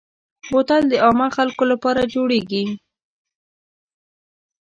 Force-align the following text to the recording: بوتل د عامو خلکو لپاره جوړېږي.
بوتل 0.51 0.83
د 0.89 0.93
عامو 1.05 1.27
خلکو 1.37 1.63
لپاره 1.71 2.01
جوړېږي. 2.13 2.63